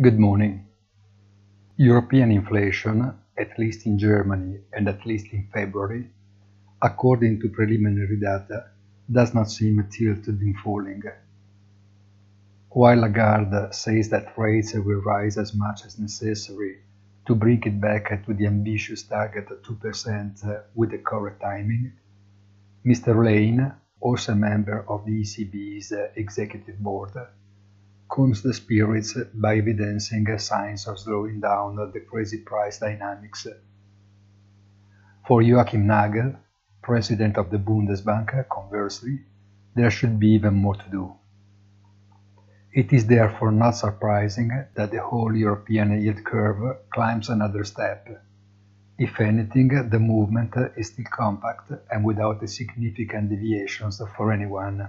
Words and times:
Good 0.00 0.20
morning. 0.20 0.64
European 1.76 2.30
inflation, 2.30 3.14
at 3.36 3.58
least 3.58 3.84
in 3.84 3.98
Germany 3.98 4.60
and 4.72 4.88
at 4.88 5.04
least 5.04 5.26
in 5.32 5.48
February, 5.52 6.08
according 6.80 7.40
to 7.40 7.48
preliminary 7.48 8.20
data, 8.20 8.66
does 9.10 9.34
not 9.34 9.50
seem 9.50 9.84
tilted 9.90 10.40
in 10.40 10.54
falling. 10.62 11.02
While 12.68 13.00
Lagarde 13.00 13.74
says 13.74 14.08
that 14.10 14.38
rates 14.38 14.72
will 14.74 15.02
rise 15.02 15.36
as 15.36 15.52
much 15.52 15.84
as 15.84 15.98
necessary 15.98 16.76
to 17.26 17.34
bring 17.34 17.64
it 17.64 17.80
back 17.80 18.24
to 18.24 18.34
the 18.34 18.46
ambitious 18.46 19.02
target 19.02 19.50
of 19.50 19.62
2% 19.62 20.62
with 20.76 20.92
the 20.92 20.98
correct 20.98 21.40
timing, 21.40 21.92
Mr. 22.86 23.24
Lane, 23.24 23.72
also 24.00 24.30
a 24.30 24.36
member 24.36 24.84
of 24.88 25.04
the 25.04 25.22
ECB's 25.22 25.92
executive 26.14 26.78
board, 26.78 27.10
calms 28.08 28.42
the 28.42 28.54
spirits 28.54 29.14
by 29.34 29.58
evidencing 29.58 30.38
signs 30.38 30.86
of 30.88 30.98
slowing 30.98 31.40
down 31.40 31.76
the 31.76 32.00
crazy 32.00 32.38
price 32.38 32.78
dynamics. 32.78 33.46
For 35.26 35.42
Joachim 35.42 35.86
Nagel, 35.86 36.36
president 36.82 37.36
of 37.36 37.50
the 37.50 37.58
Bundesbank, 37.58 38.48
conversely, 38.48 39.20
there 39.74 39.90
should 39.90 40.18
be 40.18 40.28
even 40.28 40.54
more 40.54 40.74
to 40.74 40.90
do. 40.90 41.14
It 42.72 42.92
is 42.92 43.06
therefore 43.06 43.52
not 43.52 43.72
surprising 43.72 44.50
that 44.74 44.90
the 44.90 45.02
whole 45.02 45.34
European 45.34 46.00
yield 46.00 46.24
curve 46.24 46.78
climbs 46.90 47.28
another 47.28 47.64
step. 47.64 48.08
If 48.98 49.20
anything, 49.20 49.68
the 49.90 49.98
movement 49.98 50.54
is 50.76 50.88
still 50.88 51.06
compact 51.10 51.70
and 51.90 52.04
without 52.04 52.48
significant 52.48 53.30
deviations 53.30 54.00
for 54.16 54.32
anyone. 54.32 54.88